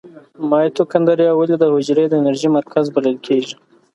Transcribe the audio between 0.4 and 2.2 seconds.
مایتوکاندري ولې د حجرې د